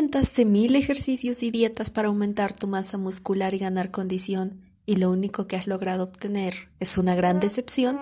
intentaste 0.00 0.46
mil 0.46 0.76
ejercicios 0.76 1.42
y 1.42 1.50
dietas 1.50 1.90
para 1.90 2.08
aumentar 2.08 2.56
tu 2.56 2.66
masa 2.66 2.96
muscular 2.96 3.52
y 3.52 3.58
ganar 3.58 3.90
condición 3.90 4.62
y 4.86 4.96
lo 4.96 5.10
único 5.10 5.46
que 5.46 5.56
has 5.56 5.66
logrado 5.66 6.04
obtener 6.04 6.70
es 6.80 6.96
una 6.96 7.14
gran 7.14 7.38
decepción? 7.38 8.00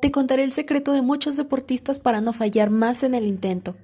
Te 0.00 0.10
contaré 0.10 0.42
el 0.42 0.50
secreto 0.50 0.90
de 0.90 1.02
muchos 1.02 1.36
deportistas 1.36 2.00
para 2.00 2.20
no 2.20 2.32
fallar 2.32 2.70
más 2.70 3.04
en 3.04 3.14
el 3.14 3.28
intento. 3.28 3.76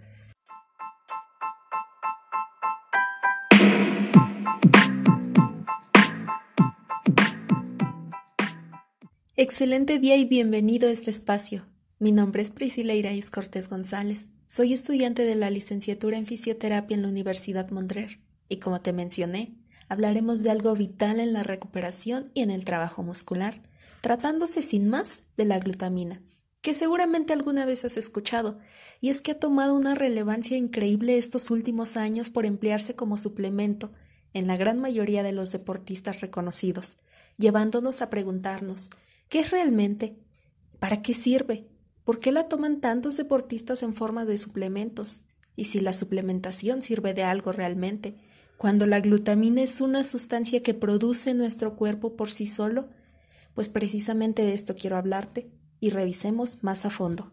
Excelente 9.36 10.00
día 10.00 10.16
y 10.16 10.24
bienvenido 10.24 10.88
a 10.88 10.90
este 10.90 11.12
espacio. 11.12 11.64
Mi 12.00 12.10
nombre 12.10 12.42
es 12.42 12.50
Priscila 12.50 12.94
Iraíz 12.94 13.30
Cortés 13.30 13.68
González. 13.68 14.26
Soy 14.50 14.72
estudiante 14.72 15.26
de 15.26 15.34
la 15.34 15.50
licenciatura 15.50 16.16
en 16.16 16.24
fisioterapia 16.24 16.94
en 16.94 17.02
la 17.02 17.08
Universidad 17.08 17.68
Montreal 17.68 18.18
y 18.48 18.60
como 18.60 18.80
te 18.80 18.94
mencioné, 18.94 19.54
hablaremos 19.90 20.42
de 20.42 20.50
algo 20.50 20.74
vital 20.74 21.20
en 21.20 21.34
la 21.34 21.42
recuperación 21.42 22.30
y 22.32 22.40
en 22.40 22.50
el 22.50 22.64
trabajo 22.64 23.02
muscular, 23.02 23.60
tratándose 24.00 24.62
sin 24.62 24.88
más 24.88 25.20
de 25.36 25.44
la 25.44 25.58
glutamina, 25.58 26.22
que 26.62 26.72
seguramente 26.72 27.34
alguna 27.34 27.66
vez 27.66 27.84
has 27.84 27.98
escuchado, 27.98 28.58
y 29.02 29.10
es 29.10 29.20
que 29.20 29.32
ha 29.32 29.38
tomado 29.38 29.74
una 29.74 29.94
relevancia 29.94 30.56
increíble 30.56 31.18
estos 31.18 31.50
últimos 31.50 31.98
años 31.98 32.30
por 32.30 32.46
emplearse 32.46 32.96
como 32.96 33.18
suplemento 33.18 33.92
en 34.32 34.46
la 34.46 34.56
gran 34.56 34.80
mayoría 34.80 35.22
de 35.22 35.32
los 35.32 35.52
deportistas 35.52 36.22
reconocidos, 36.22 36.96
llevándonos 37.36 38.00
a 38.00 38.08
preguntarnos, 38.08 38.88
¿qué 39.28 39.40
es 39.40 39.50
realmente? 39.50 40.16
¿Para 40.78 41.02
qué 41.02 41.12
sirve? 41.12 41.68
¿Por 42.08 42.20
qué 42.20 42.32
la 42.32 42.48
toman 42.48 42.80
tantos 42.80 43.18
deportistas 43.18 43.82
en 43.82 43.92
forma 43.92 44.24
de 44.24 44.38
suplementos? 44.38 45.24
Y 45.56 45.66
si 45.66 45.78
la 45.78 45.92
suplementación 45.92 46.80
sirve 46.80 47.12
de 47.12 47.22
algo 47.22 47.52
realmente, 47.52 48.14
cuando 48.56 48.86
la 48.86 49.00
glutamina 49.00 49.60
es 49.60 49.82
una 49.82 50.02
sustancia 50.04 50.62
que 50.62 50.72
produce 50.72 51.34
nuestro 51.34 51.76
cuerpo 51.76 52.16
por 52.16 52.30
sí 52.30 52.46
solo, 52.46 52.88
pues 53.52 53.68
precisamente 53.68 54.40
de 54.40 54.54
esto 54.54 54.74
quiero 54.74 54.96
hablarte 54.96 55.52
y 55.80 55.90
revisemos 55.90 56.64
más 56.64 56.86
a 56.86 56.90
fondo. 56.90 57.30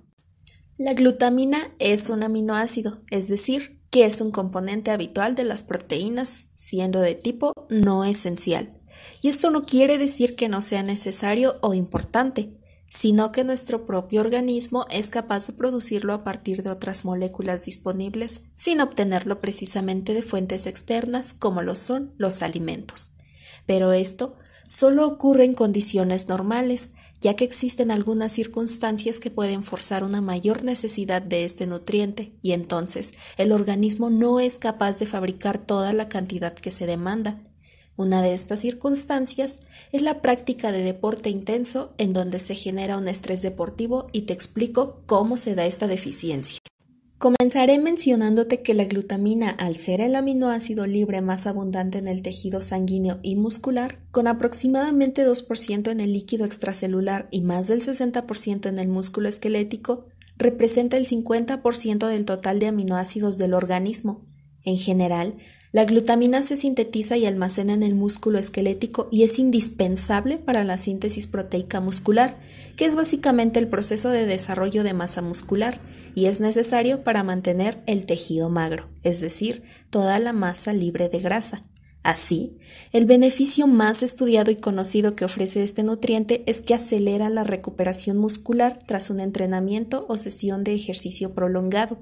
La 0.77 0.93
glutamina 0.93 1.73
es 1.79 2.09
un 2.09 2.21
aminoácido, 2.21 3.01
es 3.11 3.29
decir, 3.29 3.79
que 3.91 4.03
es 4.03 4.19
un 4.19 4.33
componente 4.33 4.91
habitual 4.91 5.35
de 5.35 5.45
las 5.45 5.63
proteínas, 5.63 6.47
siendo 6.53 6.99
de 6.99 7.15
tipo 7.15 7.53
no 7.69 8.03
esencial. 8.03 8.77
Y 9.21 9.29
esto 9.29 9.51
no 9.51 9.65
quiere 9.65 9.97
decir 9.97 10.35
que 10.35 10.49
no 10.49 10.59
sea 10.59 10.83
necesario 10.83 11.59
o 11.61 11.73
importante, 11.73 12.59
sino 12.95 13.33
que 13.33 13.43
nuestro 13.43 13.85
propio 13.85 14.21
organismo 14.21 14.85
es 14.89 15.09
capaz 15.09 15.47
de 15.47 15.53
producirlo 15.53 16.13
a 16.13 16.23
partir 16.23 16.63
de 16.63 16.69
otras 16.69 17.03
moléculas 17.03 17.63
disponibles 17.63 18.41
sin 18.53 18.79
obtenerlo 18.79 19.41
precisamente 19.41 20.13
de 20.13 20.21
fuentes 20.21 20.65
externas 20.65 21.33
como 21.33 21.61
lo 21.61 21.75
son 21.75 22.13
los 22.17 22.41
alimentos. 22.41 23.11
Pero 23.65 23.91
esto 23.91 24.37
solo 24.65 25.05
ocurre 25.05 25.43
en 25.43 25.55
condiciones 25.55 26.29
normales, 26.29 26.89
ya 27.19 27.35
que 27.35 27.43
existen 27.43 27.91
algunas 27.91 28.31
circunstancias 28.31 29.19
que 29.19 29.29
pueden 29.29 29.63
forzar 29.63 30.05
una 30.05 30.21
mayor 30.21 30.63
necesidad 30.63 31.21
de 31.21 31.43
este 31.43 31.67
nutriente 31.67 32.31
y 32.41 32.53
entonces 32.53 33.13
el 33.35 33.51
organismo 33.51 34.09
no 34.09 34.39
es 34.39 34.57
capaz 34.57 34.99
de 34.99 35.05
fabricar 35.05 35.57
toda 35.57 35.91
la 35.91 36.07
cantidad 36.07 36.53
que 36.53 36.71
se 36.71 36.85
demanda 36.85 37.41
una 37.97 38.21
de 38.21 38.33
estas 38.33 38.59
circunstancias 38.59 39.59
es 39.91 40.01
la 40.01 40.21
práctica 40.21 40.71
de 40.71 40.83
deporte 40.83 41.29
intenso 41.29 41.93
en 41.97 42.13
donde 42.13 42.39
se 42.39 42.55
genera 42.55 42.97
un 42.97 43.07
estrés 43.07 43.41
deportivo 43.41 44.07
y 44.11 44.23
te 44.23 44.33
explico 44.33 45.01
cómo 45.05 45.37
se 45.37 45.55
da 45.55 45.65
esta 45.65 45.87
deficiencia. 45.87 46.59
Comenzaré 47.17 47.79
mencionándote 47.79 48.61
que 48.61 48.73
la 48.73 48.83
glutamina, 48.83 49.49
al 49.49 49.77
ser 49.77 50.01
el 50.01 50.15
aminoácido 50.15 50.85
libre 50.85 51.21
más 51.21 51.47
abundante 51.47 51.97
en 51.97 52.09
el 52.09 52.21
tejido 52.21 52.61
sanguíneo 52.61 53.19
y 53.23 53.37
muscular, 53.37 53.99
con 54.11 54.27
aproximadamente 54.27 55.25
2% 55.25 55.91
en 55.91 56.01
el 56.01 56.11
líquido 56.11 56.43
extracelular 56.43 57.29
y 57.31 57.39
más 57.39 57.67
del 57.67 57.81
60% 57.81 58.67
en 58.67 58.79
el 58.79 58.89
músculo 58.89 59.29
esquelético, 59.29 60.03
representa 60.37 60.97
el 60.97 61.07
50% 61.07 62.07
del 62.07 62.25
total 62.25 62.59
de 62.59 62.67
aminoácidos 62.67 63.37
del 63.37 63.53
organismo. 63.53 64.25
En 64.63 64.77
general, 64.77 65.37
la 65.75 65.83
glutamina 65.83 66.41
se 66.41 66.55
sintetiza 66.55 67.17
y 67.17 67.25
almacena 67.25 67.73
en 67.73 67.83
el 67.83 67.95
músculo 67.95 68.39
esquelético 68.39 69.09
y 69.11 69.23
es 69.23 69.39
indispensable 69.39 70.37
para 70.37 70.63
la 70.63 70.77
síntesis 70.77 71.27
proteica 71.27 71.81
muscular, 71.81 72.39
que 72.77 72.85
es 72.85 72.95
básicamente 72.95 73.59
el 73.59 73.67
proceso 73.67 74.09
de 74.09 74.25
desarrollo 74.25 74.85
de 74.85 74.93
masa 74.93 75.21
muscular 75.21 75.81
y 76.15 76.27
es 76.27 76.39
necesario 76.39 77.03
para 77.03 77.23
mantener 77.23 77.83
el 77.87 78.05
tejido 78.05 78.49
magro, 78.49 78.87
es 79.03 79.19
decir, 79.19 79.63
toda 79.89 80.17
la 80.19 80.31
masa 80.31 80.71
libre 80.71 81.09
de 81.09 81.19
grasa. 81.19 81.65
Así, 82.03 82.55
el 82.93 83.05
beneficio 83.05 83.67
más 83.67 84.01
estudiado 84.01 84.51
y 84.51 84.55
conocido 84.55 85.13
que 85.13 85.25
ofrece 85.25 85.61
este 85.61 85.83
nutriente 85.83 86.41
es 86.45 86.61
que 86.61 86.73
acelera 86.73 87.29
la 87.29 87.43
recuperación 87.43 88.15
muscular 88.15 88.79
tras 88.87 89.09
un 89.09 89.19
entrenamiento 89.19 90.05
o 90.07 90.15
sesión 90.15 90.63
de 90.63 90.73
ejercicio 90.73 91.33
prolongado. 91.33 91.99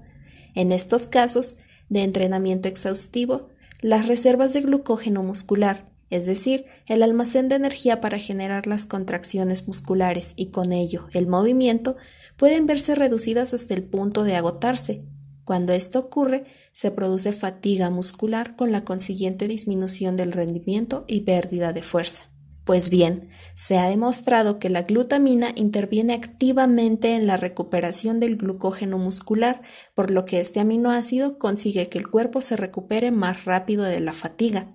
En 0.53 0.71
estos 0.71 1.07
casos, 1.07 1.55
de 1.89 2.03
entrenamiento 2.03 2.67
exhaustivo, 2.67 3.49
las 3.83 4.07
reservas 4.07 4.53
de 4.53 4.61
glucógeno 4.61 5.23
muscular, 5.23 5.85
es 6.09 6.25
decir, 6.25 6.65
el 6.85 7.03
almacén 7.03 7.49
de 7.49 7.55
energía 7.55 7.99
para 7.99 8.17
generar 8.17 8.65
las 8.65 8.85
contracciones 8.85 9.67
musculares 9.67 10.31
y 10.37 10.47
con 10.47 10.71
ello 10.71 11.07
el 11.11 11.27
movimiento, 11.27 11.97
pueden 12.37 12.65
verse 12.65 12.95
reducidas 12.95 13.53
hasta 13.53 13.73
el 13.73 13.83
punto 13.83 14.23
de 14.23 14.37
agotarse. 14.37 15.03
Cuando 15.43 15.73
esto 15.73 15.99
ocurre, 15.99 16.45
se 16.71 16.91
produce 16.91 17.33
fatiga 17.33 17.89
muscular 17.89 18.55
con 18.55 18.71
la 18.71 18.85
consiguiente 18.85 19.49
disminución 19.49 20.15
del 20.15 20.31
rendimiento 20.31 21.03
y 21.05 21.21
pérdida 21.21 21.73
de 21.73 21.83
fuerza. 21.83 22.32
Pues 22.65 22.89
bien, 22.89 23.29
se 23.55 23.77
ha 23.77 23.89
demostrado 23.89 24.57
que 24.57 24.69
la 24.69 24.83
glutamina 24.83 25.49
interviene 25.55 26.13
activamente 26.13 27.15
en 27.15 27.27
la 27.27 27.35
recuperación 27.35 28.21
del 28.21 28.37
glucógeno 28.37 28.97
muscular, 28.97 29.61
por 29.95 30.11
lo 30.11 30.23
que 30.23 30.39
este 30.39 30.61
aminoácido 30.61 31.37
consigue 31.37 31.87
que 31.87 31.97
el 31.97 32.09
cuerpo 32.09 32.41
se 32.41 32.55
recupere 32.55 33.11
más 33.11 33.43
rápido 33.43 33.83
de 33.83 33.99
la 33.99 34.13
fatiga. 34.13 34.69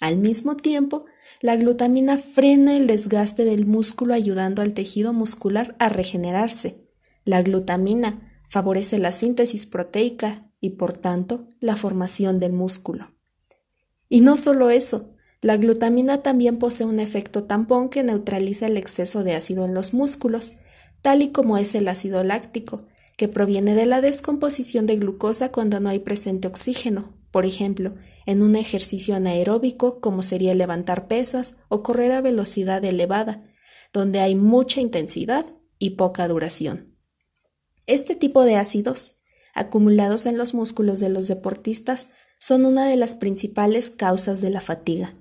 Al 0.00 0.16
mismo 0.16 0.56
tiempo, 0.56 1.04
la 1.40 1.56
glutamina 1.56 2.16
frena 2.16 2.76
el 2.76 2.86
desgaste 2.86 3.44
del 3.44 3.66
músculo 3.66 4.14
ayudando 4.14 4.62
al 4.62 4.72
tejido 4.72 5.12
muscular 5.12 5.76
a 5.78 5.90
regenerarse. 5.90 6.88
La 7.24 7.42
glutamina 7.42 8.40
favorece 8.48 8.98
la 8.98 9.12
síntesis 9.12 9.66
proteica 9.66 10.50
y 10.60 10.70
por 10.70 10.96
tanto 10.96 11.48
la 11.60 11.76
formación 11.76 12.38
del 12.38 12.52
músculo. 12.52 13.14
Y 14.08 14.20
no 14.20 14.36
solo 14.36 14.70
eso, 14.70 15.13
la 15.44 15.58
glutamina 15.58 16.22
también 16.22 16.56
posee 16.56 16.86
un 16.86 16.98
efecto 16.98 17.44
tampón 17.44 17.90
que 17.90 18.02
neutraliza 18.02 18.66
el 18.66 18.78
exceso 18.78 19.24
de 19.24 19.34
ácido 19.34 19.66
en 19.66 19.74
los 19.74 19.92
músculos, 19.92 20.54
tal 21.02 21.20
y 21.20 21.32
como 21.32 21.58
es 21.58 21.74
el 21.74 21.86
ácido 21.88 22.24
láctico, 22.24 22.86
que 23.18 23.28
proviene 23.28 23.74
de 23.74 23.84
la 23.84 24.00
descomposición 24.00 24.86
de 24.86 24.96
glucosa 24.96 25.52
cuando 25.52 25.80
no 25.80 25.90
hay 25.90 25.98
presente 25.98 26.48
oxígeno, 26.48 27.12
por 27.30 27.44
ejemplo, 27.44 27.94
en 28.24 28.40
un 28.40 28.56
ejercicio 28.56 29.16
anaeróbico 29.16 30.00
como 30.00 30.22
sería 30.22 30.54
levantar 30.54 31.08
pesas 31.08 31.56
o 31.68 31.82
correr 31.82 32.12
a 32.12 32.22
velocidad 32.22 32.82
elevada, 32.82 33.44
donde 33.92 34.20
hay 34.20 34.36
mucha 34.36 34.80
intensidad 34.80 35.44
y 35.78 35.90
poca 35.90 36.26
duración. 36.26 36.96
Este 37.86 38.16
tipo 38.16 38.44
de 38.44 38.56
ácidos, 38.56 39.16
acumulados 39.52 40.24
en 40.24 40.38
los 40.38 40.54
músculos 40.54 41.00
de 41.00 41.10
los 41.10 41.28
deportistas, 41.28 42.08
son 42.40 42.64
una 42.64 42.88
de 42.88 42.96
las 42.96 43.14
principales 43.14 43.90
causas 43.90 44.40
de 44.40 44.48
la 44.48 44.62
fatiga. 44.62 45.18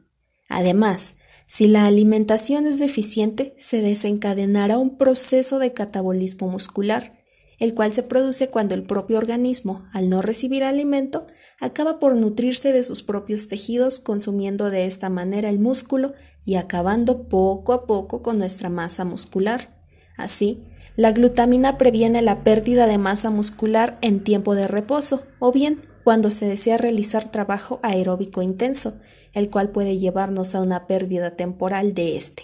Además, 0.53 1.15
si 1.47 1.67
la 1.67 1.87
alimentación 1.87 2.67
es 2.67 2.77
deficiente, 2.77 3.55
se 3.57 3.81
desencadenará 3.81 4.77
un 4.77 4.97
proceso 4.97 5.57
de 5.57 5.73
catabolismo 5.73 6.47
muscular, 6.47 7.19
el 7.57 7.73
cual 7.73 7.91
se 7.91 8.03
produce 8.03 8.49
cuando 8.49 8.75
el 8.75 8.83
propio 8.83 9.17
organismo, 9.17 9.87
al 9.93 10.11
no 10.11 10.21
recibir 10.21 10.63
alimento, 10.63 11.25
acaba 11.59 11.97
por 11.97 12.15
nutrirse 12.15 12.71
de 12.71 12.83
sus 12.83 13.01
propios 13.01 13.47
tejidos, 13.47 13.99
consumiendo 13.99 14.69
de 14.69 14.85
esta 14.85 15.09
manera 15.09 15.49
el 15.49 15.57
músculo 15.57 16.13
y 16.45 16.55
acabando 16.55 17.27
poco 17.27 17.73
a 17.73 17.87
poco 17.87 18.21
con 18.21 18.37
nuestra 18.37 18.69
masa 18.69 19.05
muscular. 19.05 19.75
Así, 20.17 20.63
la 20.95 21.13
glutamina 21.13 21.79
previene 21.79 22.21
la 22.21 22.43
pérdida 22.43 22.85
de 22.85 22.99
masa 22.99 23.31
muscular 23.31 23.97
en 24.01 24.23
tiempo 24.23 24.53
de 24.53 24.67
reposo 24.67 25.23
o 25.39 25.51
bien 25.51 25.81
cuando 26.03 26.31
se 26.31 26.45
desea 26.45 26.77
realizar 26.77 27.31
trabajo 27.31 27.79
aeróbico 27.83 28.41
intenso, 28.41 28.99
el 29.33 29.49
cual 29.49 29.71
puede 29.71 29.97
llevarnos 29.97 30.55
a 30.55 30.61
una 30.61 30.87
pérdida 30.87 31.35
temporal 31.35 31.93
de 31.93 32.17
este. 32.17 32.43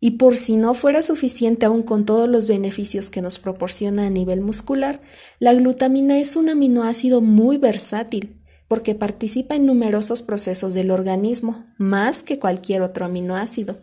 Y 0.00 0.12
por 0.12 0.36
si 0.36 0.56
no 0.56 0.74
fuera 0.74 1.00
suficiente 1.00 1.64
aún 1.64 1.84
con 1.84 2.04
todos 2.04 2.28
los 2.28 2.48
beneficios 2.48 3.08
que 3.08 3.22
nos 3.22 3.38
proporciona 3.38 4.06
a 4.06 4.10
nivel 4.10 4.40
muscular, 4.40 5.00
la 5.38 5.54
glutamina 5.54 6.18
es 6.18 6.34
un 6.34 6.48
aminoácido 6.48 7.20
muy 7.20 7.56
versátil, 7.56 8.42
porque 8.66 8.94
participa 8.96 9.54
en 9.54 9.66
numerosos 9.66 10.22
procesos 10.22 10.74
del 10.74 10.90
organismo, 10.90 11.62
más 11.78 12.24
que 12.24 12.40
cualquier 12.40 12.82
otro 12.82 13.04
aminoácido. 13.04 13.80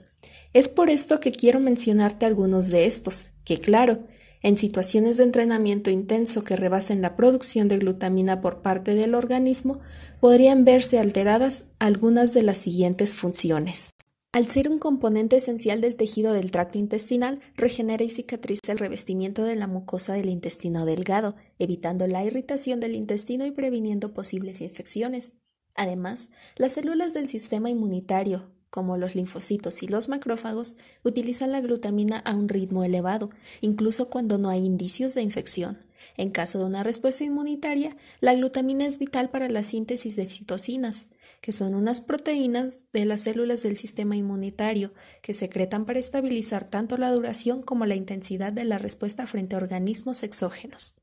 Es 0.51 0.67
por 0.67 0.89
esto 0.89 1.19
que 1.19 1.31
quiero 1.31 1.59
mencionarte 1.59 2.25
algunos 2.25 2.69
de 2.69 2.85
estos, 2.85 3.29
que 3.45 3.59
claro, 3.59 4.05
En 4.41 4.57
situaciones 4.57 5.17
de 5.17 5.23
entrenamiento 5.23 5.89
intenso 5.89 6.43
que 6.43 6.55
rebasen 6.55 7.01
la 7.01 7.15
producción 7.15 7.67
de 7.67 7.77
glutamina 7.77 8.39
por 8.39 8.61
parte 8.61 8.95
del 8.95 9.13
organismo, 9.13 9.79
podrían 10.21 10.63
verse 10.63 10.97
alteradas 10.99 11.65
algunas 11.79 12.33
de 12.33 12.43
las 12.43 12.57
siguientes 12.57 13.15
funciones. 13.15 13.89
Al 14.31 14.45
ser 14.45 14.69
un 14.69 14.77
componente 14.77 15.37
esencial 15.37 15.81
del 15.81 15.95
tejido 15.95 16.33
del 16.33 16.51
tracto 16.51 16.77
intestinal, 16.77 17.41
regenera 17.55 18.03
y 18.03 18.09
cicatriza 18.09 18.71
el 18.71 18.77
revestimiento 18.77 19.43
de 19.43 19.55
la 19.55 19.65
mucosa 19.65 20.13
del 20.13 20.29
intestino 20.29 20.85
delgado, 20.85 21.35
evitando 21.57 22.05
la 22.05 22.23
irritación 22.23 22.79
del 22.79 22.95
intestino 22.95 23.45
y 23.45 23.51
previniendo 23.51 24.13
posibles 24.13 24.61
infecciones. 24.61 25.33
Además, 25.75 26.29
las 26.57 26.73
células 26.73 27.13
del 27.13 27.27
sistema 27.27 27.71
inmunitario, 27.71 28.51
como 28.69 28.97
los 28.97 29.15
linfocitos 29.15 29.83
y 29.83 29.87
los 29.87 30.09
macrófagos, 30.09 30.75
utilizan 31.03 31.51
la 31.51 31.61
glutamina 31.61 32.17
a 32.19 32.35
un 32.35 32.49
ritmo 32.49 32.83
elevado, 32.83 33.29
incluso 33.61 34.09
cuando 34.09 34.37
no 34.37 34.49
hay 34.49 34.65
indicios 34.65 35.15
de 35.15 35.21
infección. 35.21 35.79
En 36.17 36.31
caso 36.31 36.59
de 36.59 36.65
una 36.65 36.83
respuesta 36.83 37.23
inmunitaria, 37.23 37.95
la 38.19 38.33
glutamina 38.33 38.85
es 38.85 38.99
vital 38.99 39.29
para 39.29 39.49
la 39.49 39.63
síntesis 39.63 40.15
de 40.15 40.27
citocinas, 40.27 41.07
que 41.41 41.53
son 41.53 41.73
unas 41.73 42.01
proteínas 42.01 42.85
de 42.91 43.05
las 43.05 43.21
células 43.21 43.63
del 43.63 43.77
sistema 43.77 44.15
inmunitario 44.15 44.93
que 45.21 45.33
secretan 45.33 45.85
para 45.85 45.99
estabilizar 45.99 46.69
tanto 46.69 46.97
la 46.97 47.11
duración 47.11 47.61
como 47.61 47.85
la 47.85 47.95
intensidad 47.95 48.51
de 48.51 48.65
la 48.65 48.77
respuesta 48.77 49.27
frente 49.27 49.55
a 49.55 49.59
organismos 49.59 50.23
exógenos. 50.23 50.95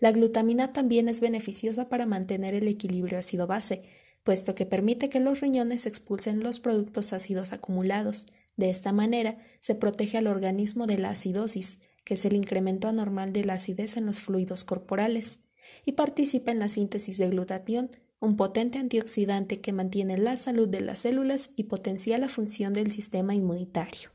La 0.00 0.12
glutamina 0.12 0.72
también 0.72 1.08
es 1.08 1.20
beneficiosa 1.20 1.88
para 1.88 2.06
mantener 2.06 2.54
el 2.54 2.68
equilibrio 2.68 3.18
ácido-base, 3.18 3.82
puesto 4.24 4.54
que 4.54 4.66
permite 4.66 5.08
que 5.08 5.20
los 5.20 5.40
riñones 5.40 5.86
expulsen 5.86 6.40
los 6.40 6.60
productos 6.60 7.12
ácidos 7.12 7.52
acumulados. 7.52 8.26
De 8.56 8.70
esta 8.70 8.92
manera, 8.92 9.38
se 9.60 9.74
protege 9.74 10.18
al 10.18 10.26
organismo 10.26 10.86
de 10.86 10.98
la 10.98 11.10
acidosis, 11.10 11.80
que 12.04 12.14
es 12.14 12.24
el 12.24 12.34
incremento 12.34 12.88
anormal 12.88 13.32
de 13.32 13.44
la 13.44 13.54
acidez 13.54 13.96
en 13.96 14.06
los 14.06 14.20
fluidos 14.20 14.64
corporales, 14.64 15.40
y 15.84 15.92
participa 15.92 16.52
en 16.52 16.58
la 16.58 16.68
síntesis 16.68 17.18
de 17.18 17.28
glutatión, 17.28 17.90
un 18.20 18.36
potente 18.36 18.78
antioxidante 18.78 19.60
que 19.60 19.72
mantiene 19.72 20.16
la 20.16 20.36
salud 20.36 20.68
de 20.68 20.80
las 20.80 21.00
células 21.00 21.50
y 21.56 21.64
potencia 21.64 22.18
la 22.18 22.28
función 22.28 22.72
del 22.72 22.92
sistema 22.92 23.34
inmunitario. 23.34 24.11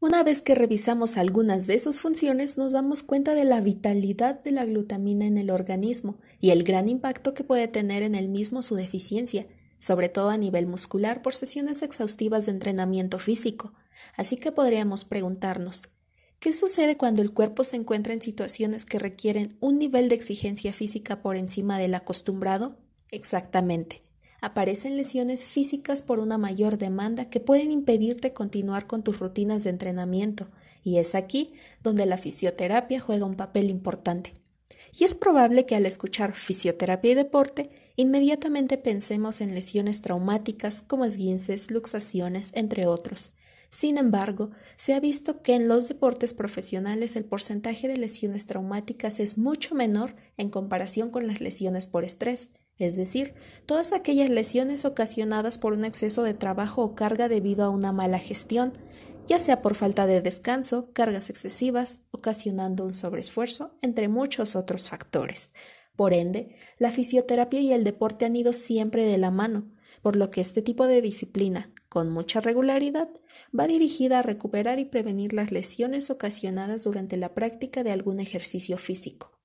Una 0.00 0.22
vez 0.22 0.42
que 0.42 0.54
revisamos 0.54 1.16
algunas 1.16 1.66
de 1.66 1.80
sus 1.80 1.98
funciones, 1.98 2.56
nos 2.56 2.72
damos 2.72 3.02
cuenta 3.02 3.34
de 3.34 3.44
la 3.44 3.60
vitalidad 3.60 4.40
de 4.44 4.52
la 4.52 4.64
glutamina 4.64 5.26
en 5.26 5.38
el 5.38 5.50
organismo 5.50 6.20
y 6.38 6.50
el 6.50 6.62
gran 6.62 6.88
impacto 6.88 7.34
que 7.34 7.42
puede 7.42 7.66
tener 7.66 8.04
en 8.04 8.14
el 8.14 8.28
mismo 8.28 8.62
su 8.62 8.76
deficiencia, 8.76 9.48
sobre 9.80 10.08
todo 10.08 10.30
a 10.30 10.36
nivel 10.36 10.68
muscular 10.68 11.20
por 11.20 11.34
sesiones 11.34 11.82
exhaustivas 11.82 12.46
de 12.46 12.52
entrenamiento 12.52 13.18
físico. 13.18 13.74
Así 14.16 14.36
que 14.36 14.52
podríamos 14.52 15.04
preguntarnos, 15.04 15.88
¿qué 16.38 16.52
sucede 16.52 16.96
cuando 16.96 17.20
el 17.20 17.32
cuerpo 17.32 17.64
se 17.64 17.74
encuentra 17.74 18.14
en 18.14 18.22
situaciones 18.22 18.84
que 18.84 19.00
requieren 19.00 19.56
un 19.58 19.80
nivel 19.80 20.08
de 20.08 20.14
exigencia 20.14 20.72
física 20.72 21.22
por 21.22 21.34
encima 21.34 21.76
del 21.76 21.96
acostumbrado? 21.96 22.78
Exactamente 23.10 24.07
aparecen 24.40 24.96
lesiones 24.96 25.44
físicas 25.44 26.02
por 26.02 26.20
una 26.20 26.38
mayor 26.38 26.78
demanda 26.78 27.28
que 27.28 27.40
pueden 27.40 27.72
impedirte 27.72 28.32
continuar 28.32 28.86
con 28.86 29.02
tus 29.02 29.18
rutinas 29.18 29.64
de 29.64 29.70
entrenamiento, 29.70 30.48
y 30.82 30.98
es 30.98 31.14
aquí 31.14 31.52
donde 31.82 32.06
la 32.06 32.18
fisioterapia 32.18 33.00
juega 33.00 33.26
un 33.26 33.36
papel 33.36 33.70
importante. 33.70 34.34
Y 34.98 35.04
es 35.04 35.14
probable 35.14 35.66
que 35.66 35.76
al 35.76 35.86
escuchar 35.86 36.34
fisioterapia 36.34 37.12
y 37.12 37.14
deporte, 37.14 37.70
inmediatamente 37.96 38.78
pensemos 38.78 39.40
en 39.40 39.54
lesiones 39.54 40.02
traumáticas 40.02 40.82
como 40.82 41.04
esguinces, 41.04 41.70
luxaciones, 41.70 42.50
entre 42.54 42.86
otros. 42.86 43.30
Sin 43.70 43.98
embargo, 43.98 44.50
se 44.76 44.94
ha 44.94 45.00
visto 45.00 45.42
que 45.42 45.54
en 45.54 45.68
los 45.68 45.88
deportes 45.88 46.32
profesionales 46.32 47.16
el 47.16 47.24
porcentaje 47.24 47.86
de 47.86 47.98
lesiones 47.98 48.46
traumáticas 48.46 49.20
es 49.20 49.36
mucho 49.36 49.74
menor 49.74 50.14
en 50.38 50.48
comparación 50.48 51.10
con 51.10 51.26
las 51.26 51.40
lesiones 51.40 51.86
por 51.86 52.02
estrés, 52.02 52.48
es 52.78 52.96
decir, 52.96 53.34
todas 53.66 53.92
aquellas 53.92 54.30
lesiones 54.30 54.84
ocasionadas 54.84 55.58
por 55.58 55.72
un 55.72 55.84
exceso 55.84 56.22
de 56.22 56.34
trabajo 56.34 56.82
o 56.82 56.94
carga 56.94 57.28
debido 57.28 57.64
a 57.64 57.70
una 57.70 57.92
mala 57.92 58.18
gestión, 58.18 58.72
ya 59.26 59.38
sea 59.38 59.60
por 59.60 59.74
falta 59.74 60.06
de 60.06 60.22
descanso, 60.22 60.90
cargas 60.92 61.28
excesivas, 61.28 61.98
ocasionando 62.10 62.84
un 62.84 62.94
sobreesfuerzo, 62.94 63.76
entre 63.82 64.08
muchos 64.08 64.56
otros 64.56 64.88
factores. 64.88 65.50
Por 65.96 66.14
ende, 66.14 66.56
la 66.78 66.92
fisioterapia 66.92 67.60
y 67.60 67.72
el 67.72 67.84
deporte 67.84 68.24
han 68.24 68.36
ido 68.36 68.52
siempre 68.52 69.04
de 69.04 69.18
la 69.18 69.30
mano, 69.30 69.70
por 70.00 70.16
lo 70.16 70.30
que 70.30 70.40
este 70.40 70.62
tipo 70.62 70.86
de 70.86 71.02
disciplina, 71.02 71.72
con 71.88 72.08
mucha 72.10 72.40
regularidad, 72.40 73.08
va 73.58 73.66
dirigida 73.66 74.20
a 74.20 74.22
recuperar 74.22 74.78
y 74.78 74.84
prevenir 74.84 75.32
las 75.32 75.50
lesiones 75.50 76.10
ocasionadas 76.10 76.84
durante 76.84 77.16
la 77.16 77.34
práctica 77.34 77.82
de 77.82 77.90
algún 77.90 78.20
ejercicio 78.20 78.78
físico. 78.78 79.37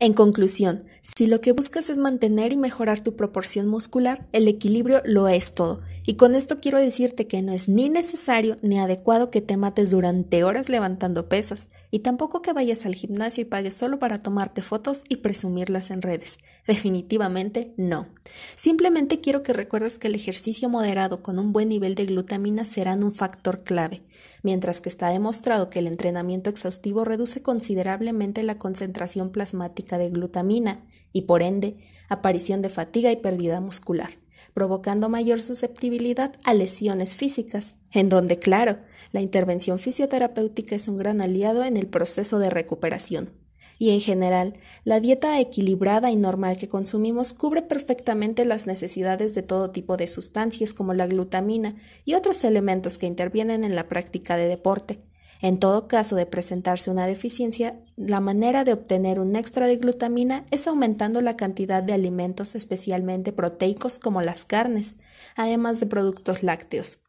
En 0.00 0.12
conclusión, 0.12 0.84
si 1.02 1.26
lo 1.26 1.40
que 1.40 1.50
buscas 1.50 1.90
es 1.90 1.98
mantener 1.98 2.52
y 2.52 2.56
mejorar 2.56 3.00
tu 3.00 3.16
proporción 3.16 3.66
muscular, 3.66 4.28
el 4.30 4.46
equilibrio 4.46 5.02
lo 5.04 5.26
es 5.26 5.54
todo. 5.54 5.80
Y 6.08 6.14
con 6.14 6.34
esto 6.34 6.58
quiero 6.58 6.78
decirte 6.78 7.26
que 7.26 7.42
no 7.42 7.52
es 7.52 7.68
ni 7.68 7.90
necesario 7.90 8.56
ni 8.62 8.78
adecuado 8.78 9.30
que 9.30 9.42
te 9.42 9.58
mates 9.58 9.90
durante 9.90 10.42
horas 10.42 10.70
levantando 10.70 11.28
pesas, 11.28 11.68
y 11.90 11.98
tampoco 11.98 12.40
que 12.40 12.54
vayas 12.54 12.86
al 12.86 12.94
gimnasio 12.94 13.42
y 13.42 13.44
pagues 13.44 13.74
solo 13.74 13.98
para 13.98 14.22
tomarte 14.22 14.62
fotos 14.62 15.04
y 15.10 15.16
presumirlas 15.16 15.90
en 15.90 16.00
redes. 16.00 16.38
Definitivamente 16.66 17.74
no. 17.76 18.08
Simplemente 18.54 19.20
quiero 19.20 19.42
que 19.42 19.52
recuerdes 19.52 19.98
que 19.98 20.06
el 20.08 20.14
ejercicio 20.14 20.70
moderado 20.70 21.22
con 21.22 21.38
un 21.38 21.52
buen 21.52 21.68
nivel 21.68 21.94
de 21.94 22.06
glutamina 22.06 22.64
serán 22.64 23.04
un 23.04 23.12
factor 23.12 23.62
clave 23.62 24.02
mientras 24.42 24.80
que 24.80 24.88
está 24.88 25.10
demostrado 25.10 25.68
que 25.68 25.80
el 25.80 25.86
entrenamiento 25.86 26.48
exhaustivo 26.48 27.04
reduce 27.04 27.42
considerablemente 27.42 28.42
la 28.44 28.56
concentración 28.56 29.30
plasmática 29.30 29.98
de 29.98 30.08
glutamina 30.08 30.86
y 31.12 31.22
por 31.22 31.42
ende 31.42 31.76
aparición 32.08 32.62
de 32.62 32.70
fatiga 32.70 33.10
y 33.10 33.16
pérdida 33.16 33.60
muscular, 33.60 34.10
provocando 34.58 35.08
mayor 35.08 35.40
susceptibilidad 35.40 36.32
a 36.42 36.52
lesiones 36.52 37.14
físicas, 37.14 37.76
en 37.92 38.08
donde, 38.08 38.40
claro, 38.40 38.80
la 39.12 39.20
intervención 39.20 39.78
fisioterapéutica 39.78 40.74
es 40.74 40.88
un 40.88 40.96
gran 40.96 41.20
aliado 41.20 41.64
en 41.64 41.76
el 41.76 41.86
proceso 41.86 42.40
de 42.40 42.50
recuperación 42.50 43.30
y 43.78 43.90
en 43.90 44.00
general, 44.00 44.54
la 44.82 44.98
dieta 44.98 45.38
equilibrada 45.38 46.10
y 46.10 46.16
normal 46.16 46.56
que 46.56 46.68
consumimos 46.68 47.32
cubre 47.32 47.62
perfectamente 47.62 48.44
las 48.44 48.66
necesidades 48.66 49.34
de 49.34 49.42
todo 49.42 49.70
tipo 49.70 49.96
de 49.96 50.08
sustancias 50.08 50.74
como 50.74 50.94
la 50.94 51.06
glutamina 51.06 51.76
y 52.04 52.14
otros 52.14 52.42
elementos 52.42 52.98
que 52.98 53.06
intervienen 53.06 53.62
en 53.62 53.76
la 53.76 53.86
práctica 53.86 54.36
de 54.36 54.48
deporte. 54.48 54.98
En 55.40 55.58
todo 55.58 55.86
caso 55.86 56.16
de 56.16 56.26
presentarse 56.26 56.90
una 56.90 57.06
deficiencia, 57.06 57.80
la 57.96 58.20
manera 58.20 58.64
de 58.64 58.72
obtener 58.72 59.20
un 59.20 59.36
extra 59.36 59.66
de 59.66 59.76
glutamina 59.76 60.44
es 60.50 60.66
aumentando 60.66 61.20
la 61.20 61.36
cantidad 61.36 61.82
de 61.82 61.92
alimentos 61.92 62.54
especialmente 62.54 63.32
proteicos 63.32 63.98
como 63.98 64.20
las 64.20 64.44
carnes, 64.44 64.96
además 65.36 65.78
de 65.78 65.86
productos 65.86 66.42
lácteos. 66.42 67.00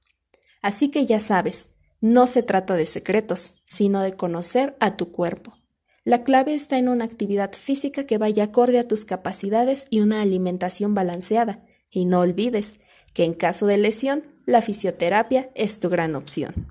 Así 0.61 0.89
que 0.89 1.05
ya 1.05 1.19
sabes, 1.19 1.69
no 2.01 2.27
se 2.27 2.43
trata 2.43 2.75
de 2.75 2.85
secretos, 2.85 3.55
sino 3.65 4.01
de 4.01 4.13
conocer 4.13 4.77
a 4.79 4.95
tu 4.95 5.11
cuerpo. 5.11 5.55
La 6.03 6.23
clave 6.23 6.53
está 6.53 6.77
en 6.77 6.87
una 6.87 7.05
actividad 7.05 7.51
física 7.53 8.05
que 8.05 8.17
vaya 8.17 8.45
acorde 8.45 8.79
a 8.79 8.87
tus 8.87 9.05
capacidades 9.05 9.87
y 9.89 9.99
una 9.99 10.21
alimentación 10.21 10.93
balanceada. 10.93 11.65
Y 11.89 12.05
no 12.05 12.19
olvides 12.19 12.75
que 13.13 13.25
en 13.25 13.33
caso 13.33 13.67
de 13.67 13.77
lesión, 13.77 14.23
la 14.45 14.61
fisioterapia 14.61 15.49
es 15.55 15.79
tu 15.79 15.89
gran 15.89 16.15
opción. 16.15 16.67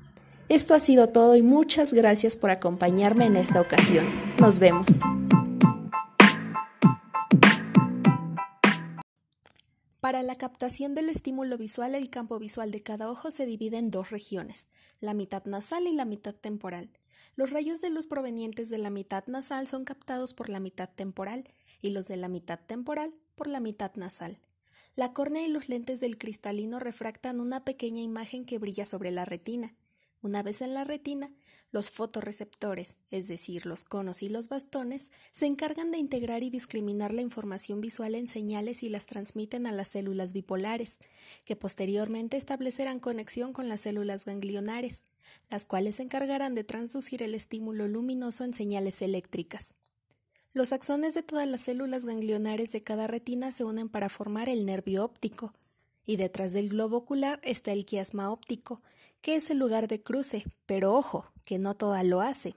Esto 0.49 0.73
ha 0.73 0.78
sido 0.78 1.11
todo 1.11 1.37
y 1.37 1.43
muchas 1.43 1.93
gracias 1.93 2.35
por 2.35 2.50
acompañarme 2.50 3.26
en 3.26 3.37
esta 3.37 3.61
ocasión. 3.61 4.07
Nos 4.40 4.59
vemos. 4.59 5.00
Para 10.00 10.23
la 10.23 10.35
captación 10.37 10.95
del 10.95 11.11
estímulo 11.11 11.59
visual, 11.59 11.95
el 11.95 12.09
campo 12.09 12.38
visual 12.38 12.71
de 12.71 12.83
cada 12.83 13.11
ojo 13.11 13.31
se 13.31 13.45
divide 13.45 13.76
en 13.76 13.90
dos 13.90 14.11
regiones, 14.11 14.69
la 15.00 15.12
mitad 15.12 15.45
nasal 15.45 15.87
y 15.87 15.93
la 15.93 16.07
mitad 16.07 16.35
temporal. 16.35 16.88
Los 17.37 17.50
rayos 17.50 17.83
de 17.83 17.90
luz 17.90 18.07
provenientes 18.07 18.71
de 18.71 18.78
la 18.78 18.88
mitad 18.88 19.25
nasal 19.26 19.67
son 19.67 19.85
captados 19.85 20.33
por 20.33 20.49
la 20.49 20.61
mitad 20.61 20.88
temporal 20.88 21.45
y 21.83 21.90
los 21.90 22.09
de 22.09 22.17
la 22.17 22.28
mitad 22.28 22.59
temporal 22.59 23.12
por 23.35 23.49
la 23.49 23.61
mitad 23.61 23.93
nasal. 23.97 24.38
La 24.97 25.12
córnea 25.12 25.43
y 25.43 25.49
los 25.49 25.69
lentes 25.69 26.00
del 26.00 26.17
cristalino 26.17 26.78
refractan 26.81 27.38
una 27.38 27.67
pequeña 27.67 28.00
imagen 28.00 28.47
que 28.47 28.59
brilla 28.59 28.87
sobre 28.87 29.11
la 29.11 29.26
retina. 29.26 29.75
Una 30.21 30.43
vez 30.43 30.63
en 30.63 30.75
la 30.75 30.85
retina, 30.85 31.33
los 31.71 31.91
fotorreceptores, 31.91 32.97
es 33.11 33.29
decir, 33.29 33.67
los 33.67 33.85
conos 33.85 34.23
y 34.23 34.29
los 34.29 34.49
bastones, 34.49 35.11
se 35.33 35.47
encargan 35.47 35.91
de 35.91 35.99
integrar 35.99 36.43
y 36.43 36.51
discriminar 36.51 37.13
la 37.13 37.21
información 37.21 37.81
visual 37.81 38.15
en 38.15 38.27
señales 38.27 38.83
y 38.83 38.89
las 38.89 39.07
transmiten 39.07 39.67
a 39.67 39.73
las 39.73 39.89
células 39.89 40.33
bipolares, 40.33 40.99
que 41.45 41.57
posteriormente 41.57 42.37
establecerán 42.37 43.01
conexión 43.01 43.53
con 43.53 43.69
las 43.69 43.83
células 43.83 44.25
ganglionares, 44.25 45.03
las 45.51 45.67
cuales 45.67 45.97
se 45.97 46.05
encargarán 46.05 46.55
de 46.55 46.65
transducir 46.65 47.23
el 47.23 47.35
estímulo 47.35 47.87
luminoso 47.87 48.45
en 48.45 48.55
señales 48.55 49.03
eléctricas. 49.03 49.75
Los 50.55 50.73
axones 50.73 51.15
de 51.15 51.23
todas 51.23 51.47
las 51.47 51.61
células 51.61 52.07
ganglionares 52.07 52.73
de 52.73 52.83
cada 52.83 53.07
retina 53.07 53.53
se 53.53 53.65
unen 53.65 53.89
para 53.89 54.09
formar 54.09 54.49
el 54.49 54.65
nervio 54.65 55.05
óptico, 55.05 55.53
y 56.07 56.17
detrás 56.17 56.55
del 56.55 56.71
globo 56.71 56.97
ocular 56.97 57.39
está 57.45 57.73
el 57.73 57.85
quiasma 57.85 58.31
óptico, 58.33 58.83
que 59.21 59.37
es 59.37 59.51
el 59.51 59.59
lugar 59.59 59.89
de 59.89 60.03
cruce, 60.03 60.45
pero 60.67 60.95
ojo, 60.95 61.33
que 61.45 61.59
no 61.59 61.75
toda 61.75 62.03
lo 62.03 62.21
hace. 62.21 62.55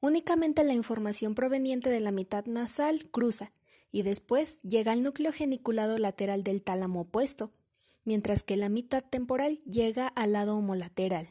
Únicamente 0.00 0.64
la 0.64 0.72
información 0.72 1.34
proveniente 1.34 1.90
de 1.90 2.00
la 2.00 2.12
mitad 2.12 2.46
nasal 2.46 3.08
cruza 3.10 3.52
y 3.92 4.02
después 4.02 4.58
llega 4.62 4.92
al 4.92 5.02
núcleo 5.02 5.32
geniculado 5.32 5.98
lateral 5.98 6.42
del 6.42 6.62
tálamo 6.62 7.02
opuesto, 7.02 7.50
mientras 8.04 8.42
que 8.44 8.56
la 8.56 8.68
mitad 8.68 9.04
temporal 9.04 9.58
llega 9.64 10.08
al 10.08 10.32
lado 10.32 10.56
homolateral. 10.56 11.28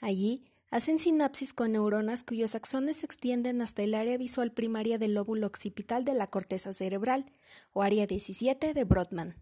Allí 0.00 0.44
hacen 0.70 0.98
sinapsis 0.98 1.52
con 1.52 1.72
neuronas 1.72 2.24
cuyos 2.24 2.54
axones 2.54 2.98
se 2.98 3.06
extienden 3.06 3.62
hasta 3.62 3.82
el 3.82 3.94
área 3.94 4.16
visual 4.16 4.52
primaria 4.52 4.98
del 4.98 5.14
lóbulo 5.14 5.46
occipital 5.46 6.04
de 6.04 6.14
la 6.14 6.26
corteza 6.26 6.72
cerebral, 6.72 7.30
o 7.72 7.82
área 7.82 8.06
17 8.06 8.74
de 8.74 8.84
Brodmann. 8.84 9.34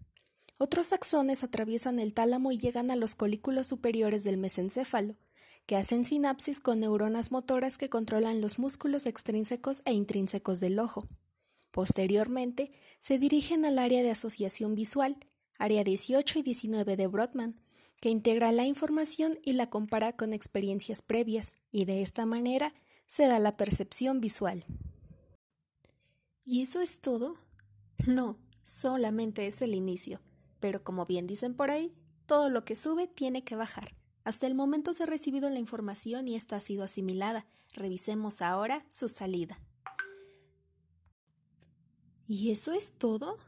Otros 0.62 0.92
axones 0.92 1.42
atraviesan 1.42 1.98
el 1.98 2.12
tálamo 2.12 2.52
y 2.52 2.58
llegan 2.58 2.90
a 2.90 2.96
los 2.96 3.14
colículos 3.14 3.66
superiores 3.66 4.24
del 4.24 4.36
mesencéfalo, 4.36 5.16
que 5.64 5.74
hacen 5.74 6.04
sinapsis 6.04 6.60
con 6.60 6.80
neuronas 6.80 7.32
motoras 7.32 7.78
que 7.78 7.88
controlan 7.88 8.42
los 8.42 8.58
músculos 8.58 9.06
extrínsecos 9.06 9.80
e 9.86 9.94
intrínsecos 9.94 10.60
del 10.60 10.78
ojo. 10.78 11.08
Posteriormente, 11.70 12.68
se 13.00 13.18
dirigen 13.18 13.64
al 13.64 13.78
área 13.78 14.02
de 14.02 14.10
asociación 14.10 14.74
visual, 14.74 15.16
área 15.58 15.82
18 15.82 16.40
y 16.40 16.42
19 16.42 16.94
de 16.94 17.06
Brodmann, 17.06 17.58
que 17.98 18.10
integra 18.10 18.52
la 18.52 18.66
información 18.66 19.38
y 19.42 19.54
la 19.54 19.70
compara 19.70 20.14
con 20.14 20.34
experiencias 20.34 21.00
previas, 21.00 21.56
y 21.70 21.86
de 21.86 22.02
esta 22.02 22.26
manera 22.26 22.74
se 23.06 23.26
da 23.26 23.38
la 23.38 23.52
percepción 23.52 24.20
visual. 24.20 24.66
¿Y 26.44 26.60
eso 26.60 26.82
es 26.82 27.00
todo? 27.00 27.38
No, 28.06 28.36
solamente 28.62 29.46
es 29.46 29.62
el 29.62 29.74
inicio, 29.74 30.20
pero 30.60 30.84
como 30.84 31.06
bien 31.06 31.26
dicen 31.26 31.54
por 31.54 31.70
ahí, 31.70 31.94
todo 32.26 32.48
lo 32.48 32.64
que 32.64 32.76
sube 32.76 33.08
tiene 33.08 33.42
que 33.42 33.56
bajar. 33.56 33.96
Hasta 34.22 34.46
el 34.46 34.54
momento 34.54 34.92
se 34.92 35.02
ha 35.02 35.06
recibido 35.06 35.50
la 35.50 35.58
información 35.58 36.28
y 36.28 36.36
esta 36.36 36.56
ha 36.56 36.60
sido 36.60 36.84
asimilada. 36.84 37.46
Revisemos 37.74 38.42
ahora 38.42 38.84
su 38.88 39.08
salida. 39.08 39.60
¿Y 42.26 42.52
eso 42.52 42.72
es 42.72 42.92
todo? 42.96 43.38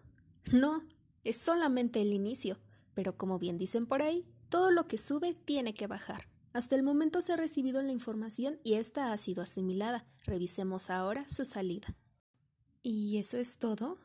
No, 0.51 0.83
es 1.23 1.37
solamente 1.37 2.03
el 2.03 2.13
inicio, 2.13 2.59
pero 2.95 3.17
como 3.17 3.39
bien 3.39 3.59
dicen 3.59 3.87
por 3.87 4.03
ahí, 4.03 4.27
todo 4.49 4.71
lo 4.71 4.89
que 4.89 4.99
sube 4.99 5.35
tiene 5.35 5.75
que 5.75 5.87
bajar. 5.87 6.29
Hasta 6.53 6.75
el 6.75 6.83
momento 6.83 7.21
se 7.21 7.33
ha 7.33 7.37
recibido 7.37 7.81
la 7.81 7.93
información 7.93 8.59
y 8.65 8.75
esta 8.75 9.13
ha 9.13 9.19
sido 9.19 9.43
asimilada. 9.43 10.07
Revisemos 10.25 10.91
ahora 10.91 11.27
su 11.29 11.45
salida. 11.45 11.97
¿Y 12.83 13.19
eso 13.19 13.39
es 13.39 13.59
todo? 13.59 13.99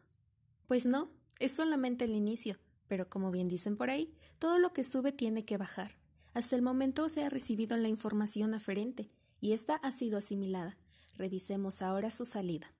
Pues 0.68 0.86
no, 0.86 1.10
es 1.40 1.52
solamente 1.52 2.06
el 2.06 2.16
inicio, 2.16 2.60
pero 2.88 3.10
como 3.10 3.32
bien 3.32 3.48
dicen 3.48 3.78
por 3.78 3.90
ahí, 3.90 4.14
todo 4.40 4.60
lo 4.60 4.74
que 4.74 4.84
sube 4.84 5.12
tiene 5.12 5.46
que 5.46 5.58
bajar. 5.58 5.96
Hasta 6.34 6.56
el 6.56 6.62
momento 6.62 7.10
se 7.10 7.24
ha 7.24 7.30
recibido 7.30 7.78
la 7.78 7.88
información 7.88 8.54
aferente 8.54 9.10
y 9.42 9.54
esta 9.54 9.76
ha 9.76 9.92
sido 9.92 10.18
asimilada. 10.18 10.78
Revisemos 11.16 11.82
ahora 11.82 12.12
su 12.12 12.26
salida. 12.26 12.74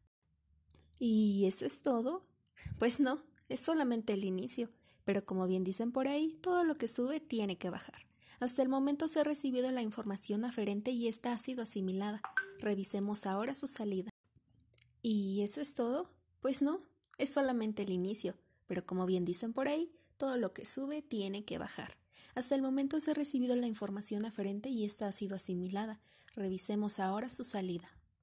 ¿Y 1.00 1.46
eso 1.46 1.66
es 1.66 1.82
todo? 1.82 2.26
Pues 2.80 3.00
no, 3.00 3.24
es 3.50 3.60
solamente 3.60 4.14
el 4.14 4.26
inicio, 4.26 4.70
pero 5.06 5.26
como 5.26 5.48
bien 5.48 5.64
dicen 5.64 5.92
por 5.92 6.08
ahí, 6.08 6.38
todo 6.42 6.64
lo 6.64 6.76
que 6.76 6.88
sube 6.88 7.20
tiene 7.20 7.58
que 7.58 7.70
bajar. 7.70 8.06
Hasta 8.40 8.62
el 8.62 8.70
momento 8.70 9.08
se 9.08 9.22
ha 9.22 9.24
recibido 9.24 9.72
la 9.72 9.82
información 9.82 10.46
aferente 10.46 10.92
y 10.92 11.08
esta 11.08 11.34
ha 11.34 11.38
sido 11.38 11.64
asimilada. 11.64 12.22
Revisemos 12.60 13.26
ahora 13.26 13.56
su 13.56 13.68
salida. 13.68 14.12
¿Y 15.02 15.42
eso 15.42 15.62
es 15.62 15.74
todo? 15.74 16.12
Pues 16.42 16.62
no, 16.62 16.82
es 17.18 17.34
solamente 17.34 17.84
el 17.84 17.90
inicio, 17.90 18.36
pero 18.68 18.86
como 18.86 19.06
bien 19.06 19.26
dicen 19.26 19.54
por 19.54 19.68
ahí, 19.68 19.92
todo 20.18 20.38
lo 20.38 20.54
que 20.54 20.66
sube 20.66 21.02
tiene 21.02 21.46
que 21.46 21.58
bajar. 21.58 21.98
Hasta 22.36 22.56
el 22.56 22.62
momento 22.62 23.00
se 23.00 23.12
ha 23.12 23.14
recibido 23.14 23.56
la 23.56 23.68
información 23.68 24.26
aferente 24.26 24.70
y 24.70 24.86
esta 24.86 25.08
ha 25.08 25.12
sido 25.12 25.36
asimilada. 25.36 26.00
Revisemos 26.36 27.00
ahora 27.00 27.30
su 27.30 27.44
salida. 27.44 27.97